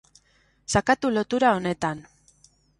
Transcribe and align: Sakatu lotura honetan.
Sakatu 0.75 1.13
lotura 1.19 1.53
honetan. 1.61 2.05